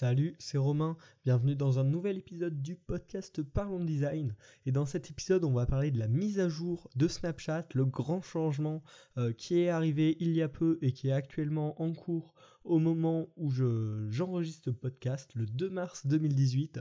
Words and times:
Salut, 0.00 0.34
c'est 0.38 0.56
Romain, 0.56 0.96
bienvenue 1.26 1.54
dans 1.54 1.78
un 1.78 1.84
nouvel 1.84 2.16
épisode 2.16 2.62
du 2.62 2.74
podcast 2.74 3.42
Parlons 3.42 3.84
Design. 3.84 4.34
Et 4.64 4.72
dans 4.72 4.86
cet 4.86 5.10
épisode, 5.10 5.44
on 5.44 5.52
va 5.52 5.66
parler 5.66 5.90
de 5.90 5.98
la 5.98 6.08
mise 6.08 6.40
à 6.40 6.48
jour 6.48 6.88
de 6.96 7.06
Snapchat, 7.06 7.66
le 7.74 7.84
grand 7.84 8.22
changement 8.22 8.82
euh, 9.18 9.34
qui 9.34 9.60
est 9.60 9.68
arrivé 9.68 10.16
il 10.18 10.32
y 10.32 10.40
a 10.40 10.48
peu 10.48 10.78
et 10.80 10.92
qui 10.92 11.08
est 11.08 11.12
actuellement 11.12 11.82
en 11.82 11.92
cours 11.92 12.32
au 12.64 12.78
moment 12.78 13.28
où 13.36 13.50
j'enregistre 13.50 14.64
ce 14.64 14.70
podcast, 14.70 15.32
le 15.34 15.44
2 15.44 15.68
mars 15.68 16.06
2018. 16.06 16.80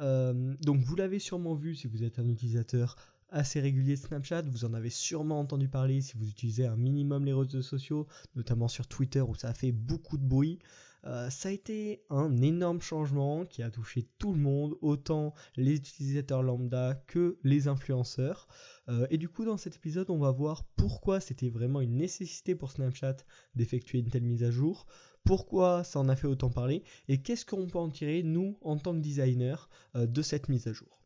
Euh, 0.00 0.56
donc 0.60 0.80
vous 0.80 0.96
l'avez 0.96 1.20
sûrement 1.20 1.54
vu 1.54 1.76
si 1.76 1.86
vous 1.86 2.02
êtes 2.02 2.18
un 2.18 2.26
utilisateur 2.28 2.96
assez 3.28 3.60
régulier 3.60 3.94
de 3.94 4.00
Snapchat, 4.00 4.42
vous 4.42 4.64
en 4.64 4.74
avez 4.74 4.90
sûrement 4.90 5.38
entendu 5.38 5.68
parler 5.68 6.00
si 6.00 6.16
vous 6.16 6.28
utilisez 6.28 6.66
un 6.66 6.74
minimum 6.74 7.24
les 7.24 7.32
réseaux 7.32 7.62
sociaux, 7.62 8.08
notamment 8.34 8.66
sur 8.66 8.88
Twitter 8.88 9.20
où 9.20 9.36
ça 9.36 9.54
fait 9.54 9.70
beaucoup 9.70 10.18
de 10.18 10.26
bruit. 10.26 10.58
Euh, 11.04 11.30
ça 11.30 11.48
a 11.48 11.52
été 11.52 12.04
un 12.10 12.42
énorme 12.42 12.80
changement 12.80 13.46
qui 13.46 13.62
a 13.62 13.70
touché 13.70 14.08
tout 14.18 14.32
le 14.32 14.38
monde, 14.38 14.76
autant 14.82 15.34
les 15.56 15.76
utilisateurs 15.76 16.42
lambda 16.42 16.94
que 17.06 17.38
les 17.42 17.68
influenceurs. 17.68 18.48
Euh, 18.88 19.06
et 19.10 19.18
du 19.18 19.28
coup, 19.28 19.44
dans 19.44 19.56
cet 19.56 19.76
épisode, 19.76 20.10
on 20.10 20.18
va 20.18 20.30
voir 20.30 20.64
pourquoi 20.76 21.20
c'était 21.20 21.48
vraiment 21.48 21.80
une 21.80 21.96
nécessité 21.96 22.54
pour 22.54 22.70
Snapchat 22.70 23.16
d'effectuer 23.54 23.98
une 23.98 24.10
telle 24.10 24.24
mise 24.24 24.44
à 24.44 24.50
jour, 24.50 24.86
pourquoi 25.24 25.84
ça 25.84 26.00
en 26.00 26.08
a 26.08 26.16
fait 26.16 26.26
autant 26.26 26.50
parler, 26.50 26.82
et 27.08 27.22
qu'est-ce 27.22 27.46
qu'on 27.46 27.66
peut 27.66 27.78
en 27.78 27.90
tirer, 27.90 28.22
nous, 28.22 28.58
en 28.62 28.76
tant 28.76 28.94
que 28.94 29.00
designers, 29.00 29.68
euh, 29.96 30.06
de 30.06 30.22
cette 30.22 30.48
mise 30.48 30.66
à 30.66 30.72
jour. 30.72 31.02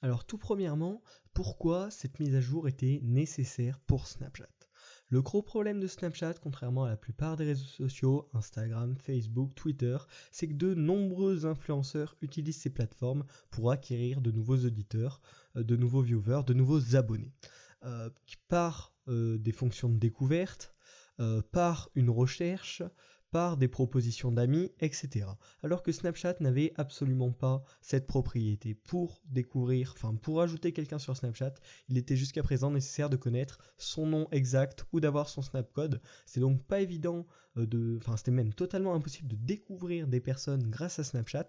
Alors 0.00 0.24
tout 0.24 0.38
premièrement, 0.38 1.00
pourquoi 1.32 1.90
cette 1.90 2.18
mise 2.18 2.34
à 2.34 2.40
jour 2.40 2.66
était 2.66 3.00
nécessaire 3.04 3.78
pour 3.80 4.08
Snapchat? 4.08 4.61
Le 5.12 5.20
gros 5.20 5.42
problème 5.42 5.78
de 5.78 5.86
Snapchat, 5.86 6.36
contrairement 6.42 6.84
à 6.84 6.88
la 6.88 6.96
plupart 6.96 7.36
des 7.36 7.44
réseaux 7.44 7.66
sociaux, 7.66 8.30
Instagram, 8.32 8.96
Facebook, 8.96 9.54
Twitter, 9.54 9.98
c'est 10.30 10.48
que 10.48 10.54
de 10.54 10.72
nombreux 10.72 11.44
influenceurs 11.44 12.16
utilisent 12.22 12.62
ces 12.62 12.70
plateformes 12.70 13.26
pour 13.50 13.70
acquérir 13.70 14.22
de 14.22 14.30
nouveaux 14.30 14.56
auditeurs, 14.56 15.20
euh, 15.56 15.64
de 15.64 15.76
nouveaux 15.76 16.00
viewers, 16.00 16.44
de 16.46 16.54
nouveaux 16.54 16.96
abonnés. 16.96 17.34
Euh, 17.84 18.08
par 18.48 18.94
euh, 19.08 19.36
des 19.36 19.52
fonctions 19.52 19.90
de 19.90 19.98
découverte, 19.98 20.74
par 21.52 21.88
une 21.94 22.10
recherche, 22.10 22.82
par 23.32 23.56
des 23.56 23.66
propositions 23.66 24.30
d'amis, 24.30 24.70
etc. 24.78 25.26
Alors 25.64 25.82
que 25.82 25.90
Snapchat 25.90 26.36
n'avait 26.38 26.72
absolument 26.76 27.32
pas 27.32 27.64
cette 27.80 28.06
propriété. 28.06 28.74
Pour 28.74 29.20
découvrir, 29.24 29.94
enfin 29.96 30.14
pour 30.14 30.40
ajouter 30.40 30.72
quelqu'un 30.72 30.98
sur 31.00 31.16
Snapchat, 31.16 31.54
il 31.88 31.98
était 31.98 32.16
jusqu'à 32.16 32.44
présent 32.44 32.70
nécessaire 32.70 33.10
de 33.10 33.16
connaître 33.16 33.58
son 33.78 34.06
nom 34.06 34.28
exact 34.30 34.84
ou 34.92 35.00
d'avoir 35.00 35.28
son 35.28 35.42
Snapcode. 35.42 36.00
C'est 36.26 36.40
donc 36.40 36.62
pas 36.62 36.80
évident 36.80 37.26
euh, 37.56 37.66
de, 37.66 37.96
enfin 37.96 38.16
c'était 38.16 38.30
même 38.30 38.52
totalement 38.52 38.94
impossible 38.94 39.28
de 39.28 39.36
découvrir 39.36 40.06
des 40.06 40.20
personnes 40.20 40.68
grâce 40.70 40.98
à 40.98 41.04
Snapchat. 41.04 41.48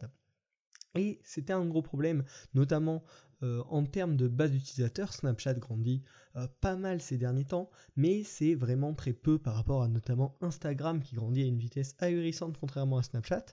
Et 0.95 1.19
c'était 1.23 1.53
un 1.53 1.65
gros 1.65 1.81
problème, 1.81 2.23
notamment 2.53 3.03
euh, 3.43 3.61
en 3.69 3.83
termes 3.83 4.15
de 4.15 4.27
base 4.27 4.51
d'utilisateurs. 4.51 5.11
Snapchat 5.13 5.55
grandit 5.55 6.03
euh, 6.35 6.47
pas 6.61 6.75
mal 6.75 7.01
ces 7.01 7.17
derniers 7.17 7.45
temps, 7.45 7.69
mais 7.95 8.23
c'est 8.23 8.55
vraiment 8.55 8.93
très 8.93 9.13
peu 9.13 9.37
par 9.37 9.55
rapport 9.55 9.83
à 9.83 9.87
notamment 9.87 10.37
Instagram 10.41 11.01
qui 11.01 11.15
grandit 11.15 11.41
à 11.41 11.45
une 11.45 11.57
vitesse 11.57 11.95
ahurissante 11.99 12.57
contrairement 12.57 12.97
à 12.97 13.03
Snapchat. 13.03 13.45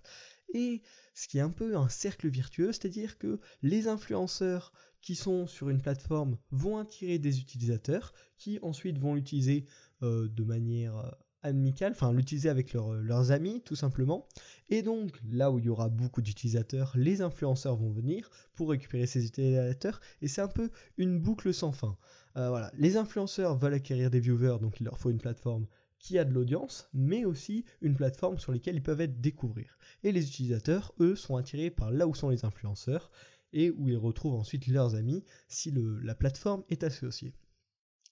Et 0.54 0.82
ce 1.14 1.28
qui 1.28 1.38
est 1.38 1.42
un 1.42 1.50
peu 1.50 1.76
un 1.76 1.88
cercle 1.88 2.28
virtueux, 2.28 2.72
c'est-à-dire 2.72 3.18
que 3.18 3.40
les 3.62 3.88
influenceurs 3.88 4.72
qui 5.00 5.14
sont 5.14 5.46
sur 5.46 5.70
une 5.70 5.80
plateforme 5.80 6.36
vont 6.50 6.78
attirer 6.78 7.18
des 7.18 7.40
utilisateurs 7.40 8.12
qui 8.36 8.58
ensuite 8.62 8.98
vont 8.98 9.14
l'utiliser 9.14 9.66
euh, 10.02 10.28
de 10.28 10.44
manière 10.44 11.16
amical, 11.42 11.92
enfin 11.92 12.12
l'utiliser 12.12 12.48
avec 12.48 12.74
leurs 12.74 13.30
amis 13.30 13.62
tout 13.62 13.76
simplement. 13.76 14.26
Et 14.68 14.82
donc 14.82 15.20
là 15.30 15.50
où 15.50 15.58
il 15.58 15.64
y 15.66 15.68
aura 15.68 15.88
beaucoup 15.88 16.22
d'utilisateurs, 16.22 16.92
les 16.96 17.22
influenceurs 17.22 17.76
vont 17.76 17.90
venir 17.90 18.30
pour 18.54 18.70
récupérer 18.70 19.06
ces 19.06 19.26
utilisateurs 19.26 20.00
et 20.22 20.28
c'est 20.28 20.42
un 20.42 20.48
peu 20.48 20.70
une 20.96 21.18
boucle 21.18 21.52
sans 21.52 21.72
fin. 21.72 21.96
Euh, 22.36 22.48
voilà, 22.48 22.70
les 22.76 22.96
influenceurs 22.96 23.56
veulent 23.56 23.74
acquérir 23.74 24.10
des 24.10 24.20
viewers, 24.20 24.58
donc 24.60 24.80
il 24.80 24.84
leur 24.84 24.98
faut 24.98 25.10
une 25.10 25.18
plateforme 25.18 25.66
qui 25.98 26.18
a 26.18 26.24
de 26.24 26.32
l'audience, 26.32 26.88
mais 26.94 27.24
aussi 27.24 27.64
une 27.82 27.94
plateforme 27.94 28.38
sur 28.38 28.52
laquelle 28.52 28.76
ils 28.76 28.82
peuvent 28.82 29.00
être 29.00 29.20
découvrir. 29.20 29.78
Et 30.02 30.12
les 30.12 30.26
utilisateurs, 30.26 30.94
eux, 30.98 31.14
sont 31.14 31.36
attirés 31.36 31.70
par 31.70 31.90
là 31.90 32.06
où 32.06 32.14
sont 32.14 32.30
les 32.30 32.44
influenceurs 32.44 33.10
et 33.52 33.70
où 33.70 33.88
ils 33.88 33.96
retrouvent 33.96 34.34
ensuite 34.34 34.66
leurs 34.66 34.94
amis 34.94 35.24
si 35.48 35.72
la 36.02 36.14
plateforme 36.14 36.64
est 36.70 36.84
associée. 36.84 37.34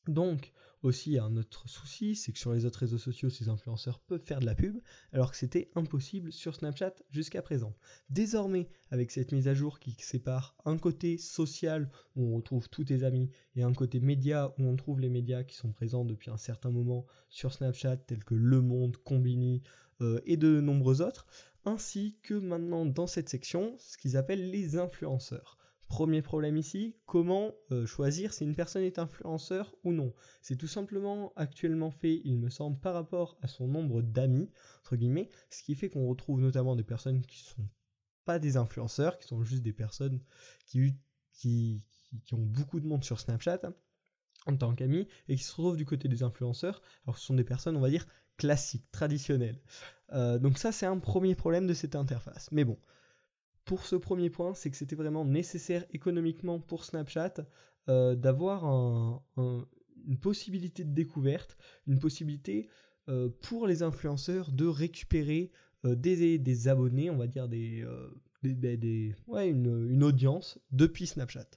Donc, 0.06 0.53
aussi, 0.83 1.19
un 1.19 1.37
autre 1.37 1.69
souci, 1.69 2.15
c'est 2.15 2.33
que 2.33 2.39
sur 2.39 2.53
les 2.53 2.65
autres 2.65 2.81
réseaux 2.81 2.99
sociaux, 2.99 3.31
ces 3.31 3.49
influenceurs 3.49 3.99
peuvent 3.99 4.25
faire 4.25 4.41
de 4.41 4.47
la 4.47 4.55
pub, 4.55 4.78
alors 5.12 5.31
que 5.31 5.37
c'était 5.37 5.71
impossible 5.75 6.33
sur 6.33 6.55
Snapchat 6.55 6.94
jusqu'à 7.11 7.43
présent. 7.43 7.75
Désormais, 8.11 8.69
avec 8.91 9.11
cette 9.11 9.33
mise 9.33 9.49
à 9.49 9.55
jour 9.55 9.78
qui 9.81 9.97
sépare 9.99 10.56
un 10.65 10.78
côté 10.78 11.19
social, 11.19 11.91
où 12.16 12.25
on 12.33 12.37
retrouve 12.37 12.69
tous 12.69 12.84
tes 12.84 13.03
amis, 13.03 13.31
et 13.56 13.62
un 13.62 13.72
côté 13.72 14.00
média, 14.00 14.55
où 14.59 14.65
on 14.65 14.77
trouve 14.77 15.00
les 15.00 15.11
médias 15.11 15.43
qui 15.43 15.56
sont 15.56 15.72
présents 15.72 16.05
depuis 16.05 16.31
un 16.31 16.37
certain 16.37 16.71
moment 16.71 17.06
sur 17.28 17.53
Snapchat, 17.53 17.97
tels 17.97 18.25
que 18.25 18.34
Le 18.34 18.60
Monde, 18.60 18.97
Combini, 18.99 19.62
euh, 20.00 20.21
et 20.27 20.37
de 20.37 20.60
nombreux 20.60 21.03
autres, 21.03 21.27
ainsi 21.65 22.16
que 22.22 22.34
maintenant 22.34 22.87
dans 22.87 23.09
cette 23.09 23.28
section, 23.28 23.75
ce 23.78 23.99
qu'ils 23.99 24.16
appellent 24.16 24.50
les 24.50 24.77
influenceurs. 24.77 25.58
Premier 25.88 26.21
problème 26.21 26.59
ici, 26.59 26.97
comment 27.06 27.54
euh, 27.72 27.87
choisir 27.87 28.34
si 28.34 28.44
une 28.44 28.54
personne 28.54 28.82
est 28.82 28.99
influenceur 28.99 29.75
ou 29.84 29.93
non 29.93 30.12
C'est 30.43 30.56
tout 30.56 30.66
simplement 30.66 31.32
actuellement 31.34 31.91
fait, 31.91 32.21
il 32.25 32.38
me 32.38 32.50
semble, 32.50 32.78
par 32.78 32.93
rapport 32.93 33.38
à 33.41 33.49
son 33.49 33.66
nombre 33.69 34.03
d'amis, 34.03 34.50
entre 34.81 34.97
guillemets, 34.97 35.31
ce 35.48 35.62
qui 35.62 35.75
fait 35.75 35.88
qu'on 35.88 36.06
retrouve 36.06 36.41
notamment 36.41 36.77
des 36.77 36.84
personnes 36.84 37.22
qui 37.22 37.38
sont 37.38 37.66
pas 38.27 38.38
des 38.38 38.59
influenceurs, 38.59 39.19
qui 39.19 39.27
sont 39.27 39.43
juste 39.43 39.62
des 39.62 39.72
personnes 39.72 40.21
qui, 40.66 40.94
ont 42.32 42.37
beaucoup 42.37 42.81
de 42.81 42.87
monde 42.87 43.03
sur 43.03 43.19
Snapchat 43.19 43.62
en 44.47 44.56
tant 44.56 44.75
qu'amis 44.75 45.09
et 45.28 45.37
qui 45.37 45.43
se 45.43 45.53
retrouvent 45.53 45.78
du 45.78 45.87
côté 45.87 46.09
des 46.09 46.22
influenceurs, 46.22 46.82
alors 47.04 47.16
ce 47.16 47.25
sont 47.25 47.34
des 47.34 47.44
personnes, 47.44 47.77
on 47.77 47.81
va 47.81 47.88
dire, 47.88 48.06
classiques, 48.37 48.91
traditionnelles. 48.93 49.59
Euh, 50.12 50.38
donc 50.38 50.59
ça, 50.59 50.71
c'est 50.71 50.87
un 50.87 50.98
premier 50.98 51.34
problème 51.34 51.66
de 51.66 51.72
cette 51.72 51.97
interface. 51.97 52.50
Mais 52.53 52.65
bon, 52.65 52.78
pour 53.69 53.84
ce 53.84 53.97
premier 53.97 54.31
point, 54.31 54.55
c'est 54.55 54.71
que 54.71 54.79
c'était 54.79 54.97
vraiment 54.97 55.27
nécessaire 55.27 55.84
économiquement 55.93 56.59
pour 56.59 56.87
Snapchat 56.87 57.34
euh, 57.91 58.15
d'avoir 58.15 58.65
une 59.37 60.19
possibilité 60.19 60.84
de 60.84 60.95
découverte, 60.95 61.59
une 61.87 61.99
possibilité 61.99 62.71
euh, 63.11 63.28
pour 63.43 63.67
les 63.67 63.83
influenceurs 63.83 64.53
de 64.53 64.65
récupérer 64.67 65.53
euh, 65.84 65.95
des, 65.95 66.69
abonnés, 66.69 67.11
on 67.11 67.19
va 67.19 67.27
dire 67.27 67.47
des, 67.47 67.84
des, 68.43 69.15
une, 69.28 70.03
audience 70.03 70.59
depuis 70.71 71.07
Snapchat. 71.07 71.51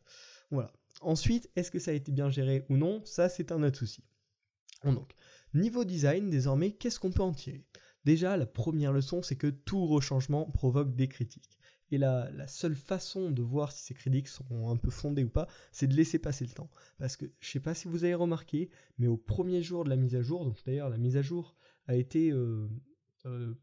Ensuite, 0.99 1.49
est-ce 1.55 1.71
que 1.71 1.79
ça 1.79 1.91
a 1.91 1.93
été 1.93 2.11
bien 2.11 2.29
géré 2.29 2.65
ou 2.67 2.75
non? 2.75 3.01
Ça, 3.05 3.29
c'est 3.29 3.53
un 3.53 3.63
autre 3.63 3.79
souci. 3.79 4.03
Donc, 4.83 5.13
niveau 5.53 5.85
design, 5.85 6.29
désormais, 6.29 6.73
qu'est-ce 6.73 6.99
qu'on 6.99 7.11
peut 7.11 7.23
en 7.23 7.31
tirer? 7.31 7.63
Déjà, 8.03 8.35
la 8.35 8.45
première 8.45 8.91
leçon, 8.91 9.21
c'est 9.21 9.37
que 9.37 9.47
tout 9.47 9.85
rechangement 9.85 10.51
provoque 10.51 10.93
des 10.93 11.07
critiques. 11.07 11.57
Et 11.91 11.97
la, 11.97 12.47
seule 12.47 12.75
façon 12.75 13.31
de 13.31 13.41
voir 13.41 13.71
si 13.71 13.83
ces 13.83 13.93
critiques 13.93 14.27
sont 14.27 14.69
un 14.69 14.77
peu 14.77 14.89
fondées 14.89 15.23
ou 15.23 15.29
pas, 15.29 15.47
c'est 15.71 15.87
de 15.87 15.95
laisser 15.95 16.19
passer 16.19 16.45
le 16.45 16.51
temps. 16.51 16.69
Parce 16.97 17.17
que 17.17 17.25
je 17.39 17.47
ne 17.49 17.51
sais 17.51 17.59
pas 17.59 17.73
si 17.73 17.87
vous 17.87 18.03
avez 18.03 18.15
remarqué, 18.15 18.69
mais 18.97 19.07
au 19.07 19.17
premier 19.17 19.61
jour 19.61 19.83
de 19.83 19.89
la 19.89 19.97
mise 19.97 20.15
à 20.15 20.21
jour, 20.21 20.45
donc 20.45 20.57
d'ailleurs 20.65 20.89
la 20.89 20.97
mise 20.97 21.17
à 21.17 21.21
jour 21.21 21.55
a 21.87 21.95
été 21.95 22.31
euh, 22.31 22.69
euh, 23.25 23.53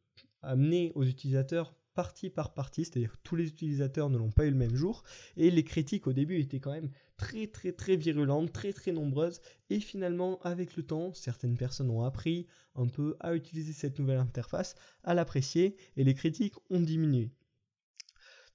amenée 0.43 0.93
aux 0.95 1.05
utilisateurs 1.05 1.75
partie 1.99 2.31
par 2.31 2.55
partie, 2.55 2.85
c'est-à-dire 2.85 3.17
tous 3.25 3.35
les 3.35 3.49
utilisateurs 3.49 4.09
ne 4.09 4.17
l'ont 4.17 4.31
pas 4.31 4.47
eu 4.47 4.51
le 4.51 4.57
même 4.57 4.77
jour, 4.77 5.03
et 5.37 5.51
les 5.51 5.65
critiques 5.65 6.07
au 6.07 6.13
début 6.13 6.39
étaient 6.39 6.61
quand 6.61 6.71
même 6.71 6.93
très 7.17 7.49
très 7.49 7.73
très 7.73 7.97
virulentes, 7.97 8.53
très 8.53 8.73
très 8.73 8.93
nombreuses, 8.93 9.41
et 9.69 9.81
finalement 9.81 10.39
avec 10.43 10.77
le 10.77 10.85
temps, 10.85 11.13
certaines 11.13 11.57
personnes 11.57 11.91
ont 11.91 12.05
appris 12.05 12.47
un 12.77 12.87
peu 12.87 13.17
à 13.19 13.35
utiliser 13.35 13.73
cette 13.73 13.99
nouvelle 13.99 14.21
interface, 14.21 14.77
à 15.03 15.13
l'apprécier, 15.13 15.75
et 15.97 16.05
les 16.05 16.15
critiques 16.15 16.55
ont 16.71 16.79
diminué. 16.81 17.33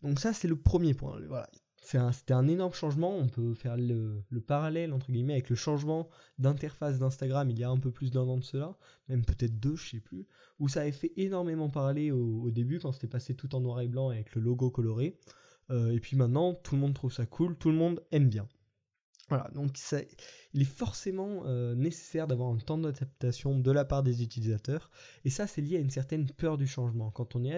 Donc 0.03 0.19
ça, 0.19 0.33
c'est 0.33 0.47
le 0.47 0.57
premier 0.57 0.93
point. 0.93 1.19
Voilà. 1.27 1.49
C'était 1.83 2.33
un, 2.33 2.47
énorme 2.47 2.73
changement. 2.73 3.17
On 3.17 3.27
peut 3.27 3.53
faire 3.53 3.75
le, 3.77 4.23
parallèle 4.47 4.93
entre 4.93 5.11
guillemets 5.11 5.33
avec 5.33 5.49
le 5.49 5.55
changement 5.55 6.07
d'interface 6.39 6.97
d'Instagram 6.97 7.49
il 7.49 7.59
y 7.59 7.63
a 7.63 7.69
un 7.69 7.77
peu 7.77 7.91
plus 7.91 8.09
d'un 8.09 8.21
an 8.21 8.37
de 8.37 8.43
cela, 8.43 8.77
même 9.09 9.25
peut-être 9.25 9.59
deux, 9.59 9.75
je 9.75 9.91
sais 9.91 9.99
plus, 9.99 10.25
où 10.59 10.69
ça 10.69 10.81
avait 10.81 10.93
fait 10.93 11.11
énormément 11.17 11.69
parler 11.69 12.11
au, 12.11 12.49
début 12.51 12.79
quand 12.79 12.93
c'était 12.93 13.07
passé 13.07 13.35
tout 13.35 13.53
en 13.53 13.59
noir 13.59 13.81
et 13.81 13.89
blanc 13.89 14.09
avec 14.09 14.33
le 14.33 14.41
logo 14.41 14.69
coloré. 14.71 15.19
Euh, 15.71 15.91
et 15.91 15.99
puis 15.99 16.15
maintenant, 16.15 16.53
tout 16.53 16.75
le 16.75 16.81
monde 16.81 16.93
trouve 16.93 17.11
ça 17.11 17.25
cool, 17.25 17.57
tout 17.57 17.69
le 17.69 17.75
monde 17.75 18.01
aime 18.11 18.29
bien. 18.29 18.47
Voilà, 19.29 19.49
donc 19.53 19.77
il 20.53 20.61
est 20.61 20.65
forcément 20.65 21.43
euh, 21.45 21.75
nécessaire 21.75 22.27
d'avoir 22.27 22.49
un 22.49 22.57
temps 22.57 22.77
d'adaptation 22.77 23.57
de 23.57 23.71
la 23.71 23.85
part 23.85 24.03
des 24.03 24.21
utilisateurs, 24.21 24.89
et 25.25 25.29
ça 25.29 25.47
c'est 25.47 25.61
lié 25.61 25.77
à 25.77 25.79
une 25.79 25.89
certaine 25.89 26.29
peur 26.29 26.57
du 26.57 26.67
changement. 26.67 27.09
Quand 27.11 27.35
on 27.35 27.43
est 27.43 27.53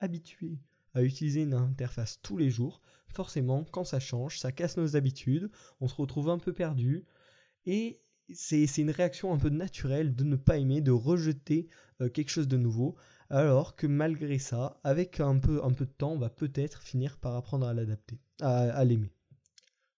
habitué 0.00 0.58
à 0.94 1.02
utiliser 1.02 1.42
une 1.42 1.54
interface 1.54 2.20
tous 2.22 2.36
les 2.36 2.50
jours, 2.50 2.80
forcément, 3.08 3.64
quand 3.64 3.84
ça 3.84 4.00
change, 4.00 4.38
ça 4.38 4.52
casse 4.52 4.76
nos 4.76 4.96
habitudes, 4.96 5.50
on 5.80 5.88
se 5.88 5.94
retrouve 5.94 6.30
un 6.30 6.38
peu 6.38 6.52
perdu, 6.52 7.04
et 7.66 8.00
c'est 8.34 8.78
une 8.78 8.90
réaction 8.90 9.32
un 9.32 9.38
peu 9.38 9.48
naturelle 9.48 10.14
de 10.14 10.24
ne 10.24 10.36
pas 10.36 10.58
aimer, 10.58 10.80
de 10.80 10.90
rejeter 10.90 11.68
euh, 12.00 12.08
quelque 12.08 12.30
chose 12.30 12.48
de 12.48 12.56
nouveau. 12.56 12.96
alors 13.30 13.76
que 13.76 13.86
malgré 13.86 14.38
ça, 14.38 14.80
avec 14.84 15.20
un 15.20 15.38
peu, 15.38 15.64
un 15.64 15.72
peu 15.72 15.86
de 15.86 15.92
temps, 15.92 16.12
on 16.12 16.18
va 16.18 16.30
peut-être 16.30 16.82
finir 16.82 17.18
par 17.18 17.34
apprendre 17.34 17.66
à 17.66 17.74
l'adapter, 17.74 18.18
à, 18.40 18.84
l'aimer. 18.84 19.12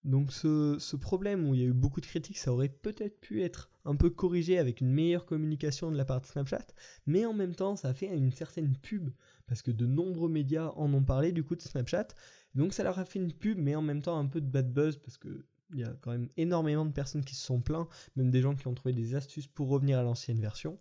Donc 0.05 0.32
ce, 0.32 0.76
ce, 0.79 0.97
problème 0.97 1.49
où 1.49 1.55
il 1.55 1.61
y 1.61 1.64
a 1.64 1.67
eu 1.67 1.73
beaucoup 1.73 2.00
de 2.00 2.06
critiques, 2.06 2.38
ça 2.38 2.52
aurait 2.52 2.69
peut-être 2.69 3.20
pu 3.20 3.43
être 3.43 3.70
un 3.85 3.97
peu 3.97 4.11
corrigé 4.11 4.58
avec 4.58 4.81
une 4.81 4.93
meilleure 4.93 5.26
communication 5.26 5.90
de 5.90 5.97
la 5.97 6.05
part 6.05 6.20
de 6.20 6.26
Snapchat, 6.26 6.67
mais 7.06 7.25
en 7.25 7.32
même 7.32 7.55
temps 7.55 7.76
ça 7.76 7.88
a 7.88 7.94
fait 7.94 8.06
une 8.06 8.32
certaine 8.32 8.76
pub, 8.76 9.11
parce 9.46 9.62
que 9.62 9.70
de 9.70 9.87
nombreux 9.87 10.29
médias 10.29 10.70
en 10.76 10.93
ont 10.94 11.02
parlé 11.02 11.32
du 11.32 11.44
coup 11.44 11.56
de 11.56 11.62
Snapchat, 11.62 12.08
donc 12.55 12.73
ça 12.73 12.82
leur 12.82 12.99
a 12.99 13.05
fait 13.05 13.19
une 13.19 13.32
pub, 13.32 13.58
mais 13.58 13.75
en 13.75 13.82
même 13.82 14.02
temps 14.02 14.19
un 14.19 14.26
peu 14.26 14.41
de 14.41 14.46
bad 14.46 14.73
buzz, 14.73 14.96
parce 14.99 15.19
que 15.19 15.44
il 15.73 15.81
y 15.81 15.85
a 15.85 15.94
quand 16.00 16.12
même 16.12 16.29
énormément 16.37 16.85
de 16.85 16.93
personnes 16.93 17.25
qui 17.25 17.35
se 17.35 17.44
sont 17.44 17.61
plaints, 17.61 17.88
même 18.17 18.31
des 18.31 18.41
gens 18.41 18.55
qui 18.55 18.67
ont 18.69 18.75
trouvé 18.75 18.94
des 18.94 19.14
astuces 19.14 19.46
pour 19.46 19.69
revenir 19.69 19.99
à 19.99 20.02
l'ancienne 20.02 20.41
version. 20.41 20.79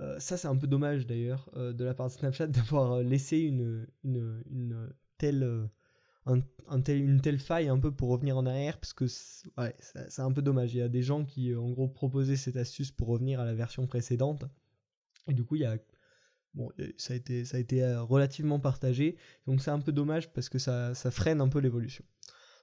Euh, 0.00 0.18
ça, 0.18 0.36
c'est 0.36 0.48
un 0.48 0.56
peu 0.56 0.66
dommage 0.66 1.06
d'ailleurs 1.06 1.50
euh, 1.56 1.72
de 1.72 1.84
la 1.84 1.94
part 1.94 2.06
de 2.08 2.12
Snapchat 2.12 2.46
d'avoir 2.48 2.92
euh, 2.92 3.02
laissé 3.02 3.38
une, 3.38 3.86
une, 4.04 4.92
telle, 5.18 5.68
une 6.26 7.20
telle 7.20 7.38
faille 7.38 7.68
un 7.68 7.78
peu 7.78 7.92
pour 7.92 8.10
revenir 8.10 8.36
en 8.36 8.46
arrière, 8.46 8.78
parce 8.78 8.92
que 8.92 9.06
c'est 9.08 10.22
un 10.22 10.32
peu 10.32 10.42
dommage. 10.42 10.74
Il 10.74 10.78
y 10.78 10.82
a 10.82 10.88
des 10.88 11.02
gens 11.02 11.24
qui, 11.24 11.54
en 11.54 11.70
gros, 11.70 11.88
proposaient 11.88 12.36
cette 12.36 12.56
astuce 12.56 12.90
pour 12.90 13.08
revenir 13.08 13.40
à 13.40 13.44
la 13.44 13.54
version 13.54 13.86
précédente. 13.86 14.44
Et 15.28 15.34
du 15.34 15.44
coup, 15.44 15.56
il 15.56 15.62
y 15.62 15.66
a. 15.66 15.76
Bon, 16.54 16.70
ça 16.96 17.14
a 17.14 17.16
été, 17.16 17.42
été 17.56 17.96
relativement 17.96 18.58
partagé. 18.58 19.16
Donc 19.46 19.62
c'est 19.62 19.70
un 19.70 19.78
peu 19.78 19.92
dommage 19.92 20.32
parce 20.32 20.48
que 20.48 20.58
ça, 20.58 20.94
freine 21.10 21.40
un 21.40 21.48
peu 21.48 21.60
l'évolution. 21.60 22.04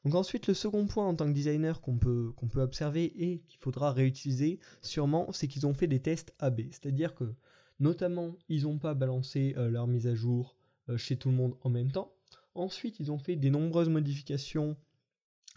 Donc 0.04 0.16
ensuite, 0.16 0.48
le 0.48 0.54
second 0.54 0.86
point 0.88 1.08
en 1.08 1.16
tant 1.16 1.26
que 1.26 1.32
designer 1.34 1.82
qu'on 1.82 1.98
peut, 1.98 2.32
qu'on 2.36 2.48
peut 2.48 2.62
observer 2.62 3.06
et 3.06 3.40
qu'il 3.48 3.60
faudra 3.60 3.92
réutiliser 3.92 4.60
sûrement, 4.82 5.32
c'est 5.32 5.48
qu'ils 5.48 5.66
ont 5.66 5.74
fait 5.74 5.88
des 5.88 6.02
tests 6.02 6.34
AB. 6.40 6.62
C'est-à-dire 6.72 7.16
que 7.16 7.34
notamment, 7.80 8.36
ils 8.50 8.64
n'ont 8.64 8.80
pas 8.80 8.94
balancé 8.94 9.54
euh, 9.58 9.70
leur 9.70 9.88
mise 9.88 10.08
à 10.08 10.16
jour 10.16 10.56
euh, 10.90 10.98
chez 10.98 11.18
tout 11.18 11.30
le 11.30 11.36
monde 11.36 11.56
en 11.62 11.70
même 11.70 11.92
temps. 11.92 12.14
Ensuite, 12.56 13.00
ils 13.00 13.12
ont 13.12 13.18
fait 13.18 13.36
des 13.36 13.50
nombreuses 13.50 13.90
modifications 13.90 14.78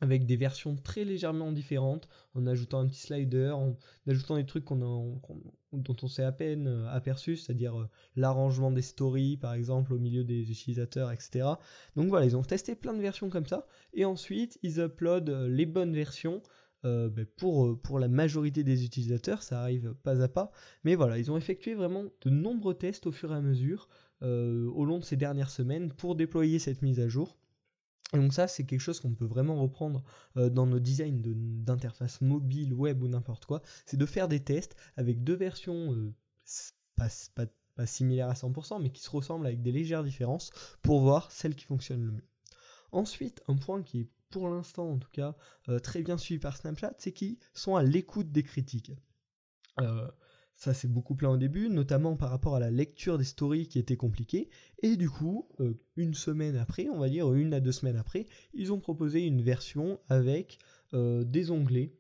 avec 0.01 0.27
des 0.27 0.37
versions 0.37 0.77
très 0.77 1.05
légèrement 1.05 1.53
différentes, 1.53 2.09
en 2.35 2.47
ajoutant 2.47 2.81
un 2.81 2.87
petit 2.87 3.01
slider, 3.01 3.51
en 3.51 3.77
ajoutant 4.07 4.37
des 4.37 4.47
trucs 4.47 4.67
dont 4.69 5.97
on 6.03 6.09
s'est 6.09 6.25
à 6.25 6.33
peine 6.33 6.67
euh, 6.67 6.89
aperçu, 6.89 7.37
c'est-à-dire 7.37 7.79
euh, 7.79 7.89
l'arrangement 8.17 8.71
des 8.71 8.83
stories 8.83 9.37
par 9.37 9.55
exemple 9.55 9.93
au 9.93 9.99
milieu 9.99 10.25
des 10.25 10.51
utilisateurs, 10.51 11.13
etc. 11.13 11.47
Donc 11.97 12.09
voilà, 12.09 12.27
ils 12.27 12.37
ont 12.37 12.43
testé 12.43 12.75
plein 12.75 12.95
de 12.95 13.01
versions 13.01 13.29
comme 13.31 13.47
ça, 13.47 13.67
et 13.93 14.05
ensuite 14.05 14.59
ils 14.63 14.81
uploadent 14.81 15.31
euh, 15.31 15.49
les 15.49 15.67
bonnes 15.67 15.95
versions. 15.95 16.43
Ben, 16.83 17.27
pour, 17.37 17.79
pour 17.83 17.99
la 17.99 18.09
majorité 18.09 18.65
des 18.65 18.87
utilisateurs, 18.87 19.43
ça 19.43 19.61
arrive 19.61 19.93
pas 20.03 20.23
à 20.23 20.29
pas, 20.29 20.51
mais 20.83 20.95
voilà, 20.95 21.19
ils 21.19 21.31
ont 21.31 21.37
effectué 21.37 21.75
vraiment 21.75 22.05
de 22.23 22.31
nombreux 22.31 22.73
tests 22.73 23.07
au 23.07 23.13
fur 23.13 23.33
et 23.33 23.37
à 23.37 23.43
mesure 23.43 23.87
au 24.23 24.85
long 24.87 24.99
de 24.99 25.05
ces 25.05 25.17
dernières 25.17 25.51
semaines 25.51 25.93
pour 25.93 26.15
déployer 26.15 26.59
cette 26.59 26.81
mise 26.81 26.99
à 26.99 27.07
jour. 27.07 27.37
Et 28.13 28.17
donc 28.17 28.33
ça, 28.33 28.49
c'est 28.49 28.65
quelque 28.65 28.81
chose 28.81 29.01
qu'on 29.01 29.15
peut 29.15 29.27
vraiment 29.27 29.61
reprendre 29.61 30.03
euh, 30.37 30.51
dans 30.51 30.67
nos 30.67 30.81
designs 30.81 31.21
d'interface 31.23 32.21
mobile, 32.21 32.75
web 32.75 33.03
ou 33.03 33.09
n'importe 33.09 33.47
quoi. 33.47 33.63
C'est 33.87 33.97
de 33.97 34.07
faire 34.07 34.29
des 34.29 34.41
tests 34.41 34.77
avec 34.97 35.23
deux 35.23 35.37
versions 35.37 35.93
euh, 35.93 36.13
pas, 36.97 37.87
similaires 37.87 38.29
à 38.29 38.35
100%, 38.35 38.83
mais 38.83 38.91
qui 38.91 39.03
se 39.03 39.11
ressemblent 39.11 39.47
avec 39.47 39.63
des 39.63 39.73
légères 39.73 40.05
différences 40.05 40.51
pour 40.83 41.01
voir 41.01 41.31
celle 41.31 41.55
qui 41.55 41.65
fonctionne 41.65 42.05
le 42.05 42.13
mieux. 42.13 42.29
Ensuite, 42.93 43.43
un 43.47 43.57
point 43.57 43.83
qui 43.83 44.01
est 44.01 44.09
pour 44.31 44.49
l'instant 44.49 44.91
en 44.91 44.99
tout 44.99 45.11
cas 45.11 45.35
euh, 45.69 45.79
très 45.79 46.03
bien 46.03 46.19
suivi 46.19 46.41
par 46.41 46.57
Snapchat, 46.57 46.95
c'est 46.99 47.13
qu'ils 47.13 47.39
sont 47.55 47.77
à 47.77 47.83
l'écoute 47.83 48.31
des 48.33 48.43
critiques. 48.43 48.93
Ça 50.61 50.75
c'est 50.75 50.93
beaucoup 50.93 51.15
plein 51.15 51.31
au 51.31 51.39
début, 51.39 51.71
notamment 51.71 52.17
par 52.17 52.29
rapport 52.29 52.55
à 52.55 52.61
la 52.61 52.71
lecture 52.71 53.17
des 53.17 53.25
stories 53.25 53.67
qui 53.67 53.79
était 53.79 53.97
compliquée. 53.97 54.51
Et 54.83 54.99
du 54.99 55.09
coup, 55.09 55.49
euh, 55.59 55.73
une 55.97 56.13
semaine 56.13 56.55
après, 56.55 56.87
on 56.91 56.99
va 56.99 57.09
dire 57.09 57.33
une 57.33 57.55
à 57.55 57.61
deux 57.61 57.73
semaines 57.73 57.97
après, 57.97 58.27
ils 58.53 58.71
ont 58.71 58.79
proposé 58.79 59.25
une 59.25 59.41
version 59.41 59.99
avec 60.11 60.59
euh, 60.93 61.25
des 61.25 61.51
onglets. 61.51 61.95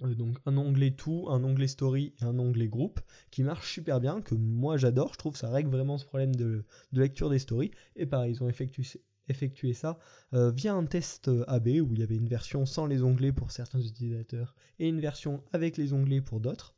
Euh, 0.00 0.14
donc 0.14 0.38
un 0.46 0.56
onglet 0.56 0.92
tout, 0.92 1.26
un 1.28 1.44
onglet 1.44 1.66
story 1.66 2.14
et 2.22 2.24
un 2.24 2.38
onglet 2.38 2.68
groupe 2.68 3.00
qui 3.30 3.42
marche 3.42 3.74
super 3.74 4.00
bien, 4.00 4.22
que 4.22 4.34
moi 4.34 4.78
j'adore, 4.78 5.12
je 5.12 5.18
trouve 5.18 5.36
ça 5.36 5.50
règle 5.50 5.68
vraiment 5.68 5.98
ce 5.98 6.06
problème 6.06 6.34
de, 6.34 6.64
lecture 6.92 7.28
des 7.28 7.38
stories. 7.38 7.70
Et 7.96 8.06
pareil, 8.06 8.32
ils 8.32 8.42
ont 8.42 8.48
effectué, 8.48 9.74
ça 9.74 9.98
via 10.32 10.72
un 10.72 10.86
test 10.86 11.30
AB 11.48 11.68
où 11.82 11.92
il 11.92 12.00
y 12.00 12.02
avait 12.02 12.16
une 12.16 12.28
version 12.28 12.64
sans 12.64 12.86
les 12.86 13.02
onglets 13.02 13.32
pour 13.32 13.50
certains 13.50 13.80
utilisateurs 13.80 14.54
et 14.78 14.88
une 14.88 15.00
version 15.00 15.44
avec 15.52 15.76
les 15.76 15.92
onglets 15.92 16.22
pour 16.22 16.40
d'autres. 16.40 16.74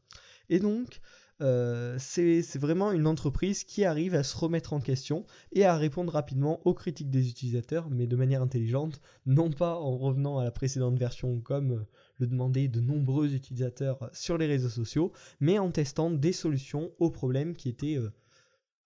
Et 0.48 0.58
donc, 0.58 1.00
euh, 1.43 1.96
c'est 1.98 2.56
vraiment 2.56 2.93
une 2.93 3.06
entreprise 3.06 3.64
qui 3.64 3.84
arrive 3.84 4.14
à 4.14 4.22
se 4.22 4.37
remettre 4.37 4.72
en 4.72 4.81
question 4.81 5.26
et 5.52 5.64
à 5.64 5.76
répondre 5.76 6.12
rapidement 6.12 6.66
aux 6.66 6.72
critiques 6.72 7.10
des 7.10 7.28
utilisateurs, 7.28 7.90
mais 7.90 8.06
de 8.06 8.16
manière 8.16 8.40
intelligente, 8.40 9.00
non 9.26 9.50
pas 9.50 9.76
en 9.76 9.98
revenant 9.98 10.38
à 10.38 10.44
la 10.44 10.50
précédente 10.50 10.98
version 10.98 11.40
comme 11.40 11.72
euh, 11.72 11.87
le 12.19 12.26
demandaient 12.26 12.69
de 12.69 12.81
nombreux 12.81 13.34
utilisateurs 13.34 14.08
sur 14.14 14.38
les 14.38 14.46
réseaux 14.46 14.70
sociaux, 14.70 15.12
mais 15.40 15.58
en 15.58 15.70
testant 15.70 16.10
des 16.10 16.32
solutions 16.32 16.93
aux 16.98 17.10
problèmes 17.10 17.54
qui 17.54 17.69
étaient 17.69 17.98
euh, 17.98 18.12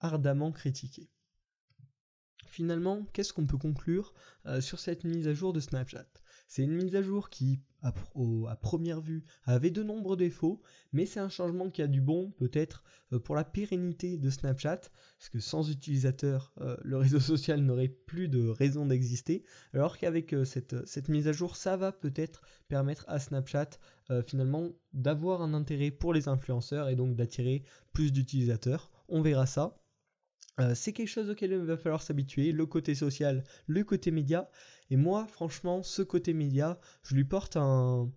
ardemment 0.00 0.50
critiqués. 0.50 1.08
Finalement, 2.46 3.06
qu'est-ce 3.12 3.32
qu'on 3.32 3.46
peut 3.46 3.58
conclure 3.58 4.12
sur 4.58 4.80
cette 4.80 5.04
mise 5.04 5.28
à 5.28 5.34
jour 5.34 5.52
de 5.52 5.60
Snapchat? 5.60 6.08
C'est 6.50 6.64
une 6.64 6.75
mise 6.75 6.97
à 6.97 7.02
jour 7.02 7.31
qui 7.31 7.61
à, 7.81 7.93
première 8.56 9.00
vue 9.00 9.25
avait 9.44 9.70
de 9.70 9.85
nombreux 9.85 10.17
défauts, 10.17 10.61
mais 10.93 11.06
c'est 11.06 11.20
un 11.20 11.29
changement 11.29 11.70
qui 11.70 11.81
a 11.81 11.87
du 11.87 12.00
bon 12.00 12.32
peut-être 12.32 12.82
euh, 13.12 13.20
pour 13.20 13.37
la 13.37 13.44
pérennité 13.44 14.19
de 14.19 14.31
Snapchat, 14.31 14.81
parce 15.17 15.29
que 15.31 15.38
sans 15.38 15.70
utilisateurs, 15.70 16.52
euh, 16.61 16.76
le 16.82 16.97
réseau 16.97 17.20
social 17.20 17.61
n'aurait 17.61 17.87
plus 17.87 18.26
de 18.26 18.49
raison 18.49 18.85
d'exister, 18.85 19.44
alors 19.75 19.97
qu'avec 19.97 20.35
euh, 20.35 20.44
cette, 20.44 20.85
cette, 20.88 21.08
mise 21.08 21.29
à 21.29 21.32
jour, 21.32 21.55
ça 21.55 21.76
va 21.76 21.93
peut-être 21.93 22.43
permettre 22.67 23.05
à 23.06 23.20
Snapchat 23.20 23.70
finalement 24.26 24.70
d'avoir 24.93 25.41
un 25.41 25.55
intérêt 25.55 25.93
pour 25.93 26.12
les 26.12 26.26
influenceurs 26.26 26.88
et 26.88 26.96
donc 26.96 27.14
d'attirer 27.14 27.62
plus 27.93 28.11
d'utilisateurs. 28.11 28.91
On 29.08 29.23
verra 29.23 29.46
ça. 29.46 29.81
c'est 30.75 30.93
quelque 30.93 31.06
chose 31.06 31.31
auquel 31.31 31.53
il 31.53 31.58
va 31.58 31.76
falloir 31.76 32.03
s'habituer, 32.03 32.50
le 32.50 32.67
côté 32.67 32.96
social, 32.96 33.44
le 33.69 33.85
côté 33.85 34.11
média, 34.11 34.50
et 34.90 34.96
moi, 34.96 35.26
franchement, 35.28 35.82
ce 35.82 36.02
côté 36.02 36.34
média, 36.34 36.78
je 37.04 37.14
lui 37.14 37.25
porte 37.25 37.56
un. 37.56 38.10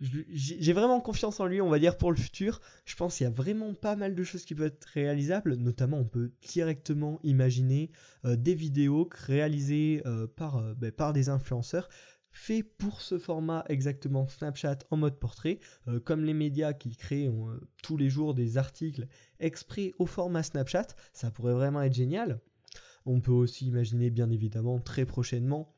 J'ai 0.00 0.72
vraiment 0.72 1.00
confiance 1.00 1.38
en 1.38 1.46
lui, 1.46 1.60
on 1.60 1.70
va 1.70 1.78
dire, 1.78 1.96
pour 1.96 2.10
le 2.10 2.16
futur. 2.16 2.60
Je 2.84 2.96
pense 2.96 3.16
qu'il 3.16 3.24
y 3.24 3.28
a 3.28 3.32
vraiment 3.32 3.72
pas 3.72 3.94
mal 3.94 4.16
de 4.16 4.24
choses 4.24 4.44
qui 4.44 4.54
peuvent 4.56 4.66
être 4.66 4.84
réalisables. 4.86 5.54
Notamment, 5.54 5.98
on 5.98 6.04
peut 6.04 6.32
directement 6.48 7.20
imaginer 7.22 7.92
euh, 8.24 8.34
des 8.34 8.54
vidéos 8.54 9.08
réalisées 9.12 10.02
euh, 10.04 10.26
par, 10.26 10.56
euh, 10.56 10.74
ben, 10.74 10.90
par 10.90 11.12
des 11.12 11.28
influenceurs 11.28 11.88
fait 12.34 12.62
pour 12.62 13.00
ce 13.02 13.18
format 13.18 13.64
exactement 13.68 14.26
Snapchat 14.26 14.78
en 14.90 14.96
mode 14.96 15.18
portrait, 15.18 15.60
comme 16.06 16.24
les 16.24 16.32
médias 16.32 16.72
qui 16.72 16.96
créent 16.96 17.30
tous 17.82 17.98
les 17.98 18.08
jours 18.08 18.32
des 18.32 18.56
articles 18.56 19.06
exprès 19.38 19.92
au 19.98 20.06
format 20.06 20.42
Snapchat, 20.42 20.86
ça 21.12 21.30
pourrait 21.30 21.52
vraiment 21.52 21.82
être 21.82 21.92
génial. 21.92 22.40
On 23.06 23.20
peut 23.20 23.32
aussi 23.32 23.66
imaginer 23.66 24.10
bien 24.10 24.30
évidemment 24.30 24.78
très 24.80 25.06
prochainement 25.06 25.74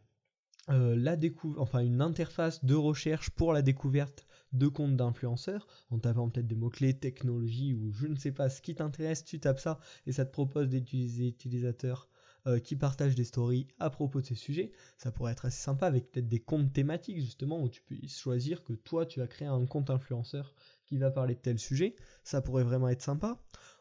euh, 0.70 0.96
la 0.96 1.16
enfin 1.58 1.80
une 1.80 2.00
interface 2.00 2.64
de 2.64 2.74
recherche 2.74 3.28
pour 3.30 3.52
la 3.52 3.60
découverte 3.60 4.26
de 4.52 4.66
comptes 4.68 4.96
d'influenceurs, 4.96 5.66
en 5.90 5.98
tapant 5.98 6.30
peut-être 6.30 6.46
des 6.46 6.54
mots-clés 6.54 6.94
technologie 6.94 7.74
ou 7.74 7.92
je 7.92 8.06
ne 8.06 8.16
sais 8.16 8.32
pas 8.32 8.48
ce 8.48 8.62
qui 8.62 8.74
t'intéresse, 8.74 9.24
tu 9.24 9.40
tapes 9.40 9.58
ça 9.58 9.78
et 10.06 10.12
ça 10.12 10.24
te 10.24 10.32
propose 10.32 10.68
d'utiliser 10.68 11.28
utilisateurs 11.28 12.08
euh, 12.46 12.60
qui 12.60 12.76
partagent 12.76 13.14
des 13.14 13.24
stories 13.24 13.66
à 13.78 13.90
propos 13.90 14.20
de 14.20 14.26
ces 14.26 14.34
sujets. 14.34 14.72
Ça 14.96 15.10
pourrait 15.10 15.32
être 15.32 15.44
assez 15.46 15.62
sympa 15.62 15.86
avec 15.86 16.10
peut-être 16.10 16.28
des 16.28 16.40
comptes 16.40 16.72
thématiques 16.72 17.20
justement 17.20 17.62
où 17.62 17.68
tu 17.68 17.82
peux 17.82 17.96
choisir 18.06 18.62
que 18.64 18.72
toi 18.72 19.04
tu 19.04 19.20
as 19.20 19.26
créé 19.26 19.48
un 19.48 19.66
compte 19.66 19.90
influenceur 19.90 20.54
qui 20.86 20.96
va 20.96 21.10
parler 21.10 21.34
de 21.34 21.40
tel 21.40 21.58
sujet. 21.58 21.94
Ça 22.22 22.40
pourrait 22.40 22.64
vraiment 22.64 22.88
être 22.88 23.02
sympa. 23.02 23.38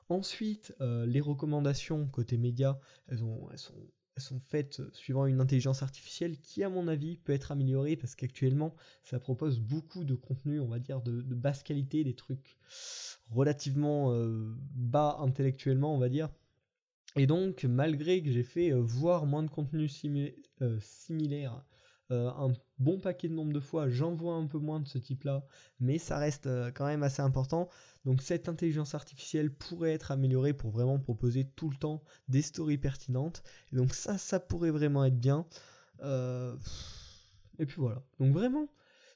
Ensuite, 0.10 0.76
euh, 0.82 1.06
les 1.06 1.22
recommandations 1.22 2.08
côté 2.08 2.38
médias, 2.38 2.78
elles, 3.08 3.20
sont, 3.20 4.40
faites 4.50 4.82
suivant 4.94 5.26
une 5.26 5.42
intelligence 5.42 5.82
artificielle 5.82 6.40
qui, 6.40 6.64
à 6.64 6.70
mon 6.70 6.88
avis, 6.88 7.18
peut 7.18 7.34
être 7.34 7.52
améliorée 7.52 7.96
parce 7.96 8.16
qu'actuellement, 8.16 8.76
ça 9.04 9.20
propose 9.20 9.60
beaucoup 9.60 10.04
de 10.04 10.16
contenu, 10.16 10.60
on 10.60 10.68
va 10.68 10.80
dire, 10.80 11.02
de, 11.02 11.22
basse 11.36 11.64
qualité, 11.64 12.04
des 12.04 12.16
trucs 12.16 12.58
relativement 13.30 14.14
euh, 14.14 14.56
bas 14.76 15.18
intellectuellement, 15.20 15.96
on 15.96 16.00
va 16.00 16.10
dire. 16.10 16.30
Et 17.16 17.28
donc, 17.28 17.64
malgré 17.64 18.22
que 18.24 18.32
j'ai 18.32 18.44
fait 18.44 18.72
euh, 18.72 18.82
voir 18.82 19.26
moins 19.26 19.44
de 19.44 19.50
contenu 19.50 19.88
similaire 19.88 21.64
euh, 22.12 22.30
un 22.30 22.54
bon 22.80 23.00
paquet 23.00 23.30
de 23.30 23.34
nombre 23.34 23.54
de 23.54 23.60
fois, 23.60 23.90
j'en 23.90 24.14
vois 24.14 24.36
un 24.36 24.46
peu 24.46 24.58
moins 24.58 24.80
de 24.80 24.88
ce 24.88 24.98
type-là, 24.98 25.46
mais 25.80 25.98
ça 25.98 26.18
reste 26.18 26.48
euh, 26.48 26.72
quand 26.72 26.86
même 26.86 27.04
assez 27.04 27.22
important. 27.22 27.70
Donc 28.06 28.22
cette 28.22 28.50
intelligence 28.50 28.94
artificielle 28.94 29.54
pourrait 29.54 29.94
être 29.94 30.12
améliorée 30.12 30.54
pour 30.54 30.72
vraiment 30.72 31.00
proposer 31.00 31.46
tout 31.56 31.70
le 31.70 31.78
temps 31.78 32.04
des 32.28 32.42
stories 32.42 32.78
pertinentes. 32.78 33.44
Donc 33.72 33.94
ça, 33.94 34.18
ça 34.18 34.40
pourrait 34.40 34.72
vraiment 34.72 35.06
être 35.06 35.20
bien. 35.20 35.46
Euh, 36.02 36.56
et 37.60 37.66
puis 37.66 37.78
voilà. 37.78 38.04
Donc 38.20 38.34
vraiment, 38.34 38.68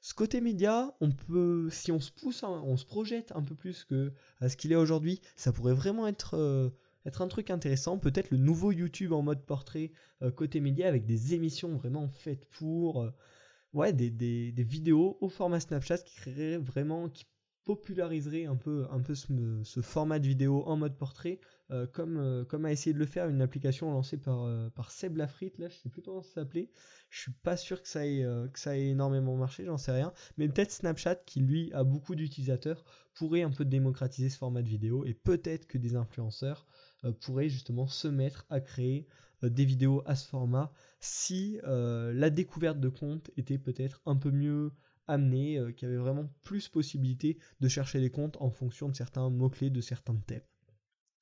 ce 0.01 0.13
côté 0.13 0.39
média, 0.39 0.95
on 1.01 1.11
peut, 1.11 1.69
si 1.69 1.91
on 1.91 1.99
se 1.99 2.11
pousse, 2.11 2.43
on 2.43 2.77
se 2.77 2.85
projette 2.85 3.33
un 3.35 3.43
peu 3.43 3.55
plus 3.55 3.83
que 3.83 4.13
à 4.39 4.47
ce 4.47 4.55
qu'il 4.55 4.71
est 4.71 4.75
aujourd'hui, 4.75 5.19
ça 5.35 5.51
pourrait 5.51 5.73
vraiment 5.73 6.07
être 6.07 6.71
être 7.07 7.21
un 7.21 7.27
truc 7.27 7.49
intéressant, 7.49 7.97
peut-être 7.97 8.29
le 8.29 8.37
nouveau 8.37 8.71
YouTube 8.71 9.13
en 9.13 9.23
mode 9.23 9.45
portrait 9.45 9.91
côté 10.35 10.59
média 10.59 10.87
avec 10.87 11.05
des 11.05 11.33
émissions 11.33 11.75
vraiment 11.75 12.09
faites 12.09 12.45
pour, 12.49 13.11
ouais, 13.73 13.93
des, 13.93 14.11
des, 14.11 14.63
vidéos 14.63 15.17
au 15.21 15.29
format 15.29 15.59
Snapchat 15.59 15.99
qui 15.99 16.15
créeraient 16.15 16.57
vraiment, 16.57 17.09
qui 17.09 17.25
populariserait 17.67 18.45
un 18.45 18.55
peu, 18.55 18.87
un 18.91 19.01
peu 19.01 19.13
ce, 19.13 19.81
format 19.81 20.19
de 20.19 20.27
vidéo 20.27 20.63
en 20.65 20.77
mode 20.77 20.97
portrait, 20.97 21.41
euh, 21.69 21.85
comme, 21.85 22.17
euh, 22.17 22.45
comme 22.45 22.63
a 22.63 22.71
essayé 22.71 22.93
de 22.93 22.97
le 22.97 23.05
faire 23.05 23.27
une 23.27 23.41
application 23.41 23.91
lancée 23.91 24.15
par, 24.17 24.45
euh, 24.45 24.69
par 24.69 24.89
Seb 24.89 25.17
Lafrite, 25.17 25.59
là 25.59 25.67
je 25.67 25.75
sais 25.75 25.89
plus 25.89 26.01
comment 26.01 26.23
ça 26.23 26.35
s'appelait, 26.35 26.69
je 27.09 27.19
suis 27.19 27.33
pas 27.33 27.57
sûr 27.57 27.81
que 27.81 27.89
ça 27.89 28.07
ait, 28.07 28.25
que 28.53 28.59
ça 28.59 28.77
ait 28.77 28.87
énormément 28.87 29.35
marché, 29.35 29.65
j'en 29.65 29.77
sais 29.77 29.91
rien, 29.91 30.13
mais 30.37 30.47
peut-être 30.47 30.71
Snapchat 30.71 31.15
qui 31.15 31.41
lui 31.41 31.71
a 31.73 31.83
beaucoup 31.83 32.15
d'utilisateurs 32.15 32.85
pourrait 33.13 33.41
un 33.41 33.51
peu 33.51 33.65
démocratiser 33.65 34.29
ce 34.29 34.37
format 34.37 34.61
de 34.61 34.69
vidéo 34.69 35.03
et 35.03 35.13
peut-être 35.13 35.67
que 35.67 35.77
des 35.77 35.97
influenceurs 35.97 36.65
pourraient 37.21 37.49
justement 37.49 37.87
se 37.87 38.07
mettre 38.07 38.45
à 38.49 38.59
créer 38.59 39.07
des 39.43 39.65
vidéos 39.65 40.01
à 40.05 40.15
ce 40.15 40.27
format 40.27 40.71
si 40.99 41.59
la 41.63 42.29
découverte 42.29 42.79
de 42.79 42.89
comptes 42.89 43.31
était 43.37 43.57
peut-être 43.57 44.01
un 44.05 44.15
peu 44.15 44.31
mieux 44.31 44.71
amené, 45.07 45.57
euh, 45.57 45.71
qui 45.71 45.85
avait 45.85 45.97
vraiment 45.97 46.29
plus 46.43 46.67
possibilité 46.67 47.37
de 47.59 47.67
chercher 47.67 47.99
les 47.99 48.11
comptes 48.11 48.37
en 48.39 48.49
fonction 48.49 48.89
de 48.89 48.95
certains 48.95 49.29
mots-clés, 49.29 49.69
de 49.69 49.81
certains 49.81 50.15
thèmes. 50.15 50.43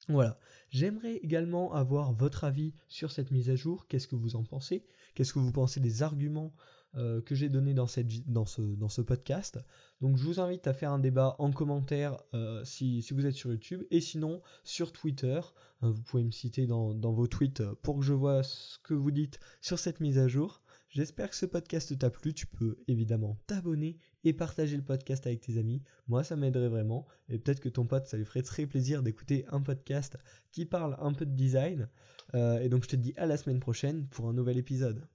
Voilà, 0.07 0.39
j'aimerais 0.69 1.15
également 1.17 1.73
avoir 1.73 2.13
votre 2.13 2.43
avis 2.43 2.73
sur 2.87 3.11
cette 3.11 3.31
mise 3.31 3.49
à 3.49 3.55
jour, 3.55 3.87
qu'est-ce 3.87 4.07
que 4.07 4.15
vous 4.15 4.35
en 4.35 4.43
pensez, 4.43 4.85
qu'est-ce 5.15 5.33
que 5.33 5.39
vous 5.39 5.51
pensez 5.51 5.79
des 5.79 6.03
arguments 6.03 6.53
euh, 6.97 7.21
que 7.21 7.35
j'ai 7.35 7.49
donnés 7.49 7.73
dans, 7.73 7.87
ce, 7.87 9.01
podcast. 9.01 9.59
Donc 10.01 10.17
je 10.17 10.23
vous 10.23 10.39
invite 10.39 10.67
à 10.67 10.73
faire 10.73 10.91
un 10.91 10.99
débat 10.99 11.35
en 11.39 11.51
commentaire 11.51 12.17
euh, 12.33 12.63
si, 12.63 13.05
vous 13.11 13.25
êtes 13.25 13.35
sur 13.35 13.51
YouTube 13.51 13.83
et 13.91 14.01
sinon 14.01 14.41
sur 14.63 14.91
Twitter. 14.91 15.39
vous 15.81 16.01
pouvez 16.03 16.23
me 16.23 16.31
citer 16.31 16.67
dans, 16.67 16.93
dans, 16.93 17.11
vos 17.11 17.27
tweets 17.27 17.63
pour 17.81 17.99
que 17.99 18.05
je 18.05 18.13
vois 18.13 18.43
ce 18.43 18.79
que 18.79 18.93
vous 18.93 19.11
dites 19.11 19.39
sur 19.61 19.79
cette 19.79 19.99
mise 19.99 20.17
à 20.17 20.27
jour. 20.27 20.61
J'espère 20.95 21.29
que 21.29 21.35
ce 21.35 21.45
podcast 21.45 21.97
t'a 21.97 22.09
plu. 22.09 22.33
Tu 22.33 22.47
peux 22.47 22.77
évidemment 22.87 23.37
t'abonner 23.47 23.97
et 24.23 24.31
partager 24.31 24.77
le 24.77 24.81
podcast 24.81 25.27
avec 25.27 25.41
tes 25.41 25.57
amis. 25.57 25.83
Moi, 26.07 26.23
ça 26.23 26.37
m'aiderait 26.37 26.69
vraiment. 26.69 27.05
Et 27.27 27.37
peut-être 27.37 27.59
que 27.59 27.67
ton 27.67 27.85
pote, 27.85 28.07
ça 28.07 28.15
lui 28.15 28.23
ferait 28.23 28.43
très 28.43 28.65
plaisir 28.65 29.03
d'écouter 29.03 29.45
un 29.49 29.59
podcast 29.59 30.17
qui 30.53 30.65
parle 30.65 30.95
un 31.01 31.11
peu 31.11 31.25
de 31.25 31.35
design. 31.35 31.89
Euh, 32.33 32.59
et 32.59 32.69
donc, 32.69 32.83
je 32.83 32.89
te 32.89 32.95
dis 32.95 33.13
à 33.17 33.25
la 33.25 33.35
semaine 33.35 33.59
prochaine 33.59 34.07
pour 34.07 34.29
un 34.29 34.33
nouvel 34.33 34.57
épisode. 34.57 35.05